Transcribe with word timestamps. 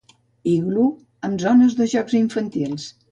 Iglú 0.51 0.85
amb 1.27 1.43
zones 1.43 1.75
de 1.81 1.87
jocs 1.93 2.17
infantils. 2.21 2.89